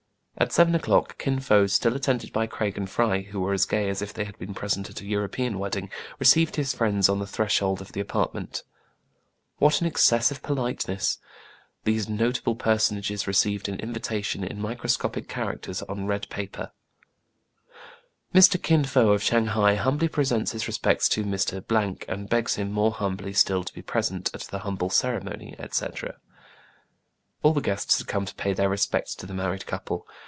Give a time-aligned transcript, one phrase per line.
[0.37, 3.89] At seven o'clock Kin Fo, still attended by Craig and Fry, who were as gay
[3.89, 7.27] as if they had been present at a European wedding, received his friends on the
[7.27, 8.63] threshold of the apartment.
[9.59, 11.19] What an excess of politeness!
[11.83, 16.71] These notable personages received an invitation in microscopic characters on red paper:—
[18.33, 18.59] Mr.
[18.59, 22.93] Kin Fo of Shang hai humbly presents his respects to Mr., and begs him more
[22.93, 26.15] humbly still to be present at the humble ceremony," etc.
[27.43, 30.07] All the guests had come to pay their respects to the married couple.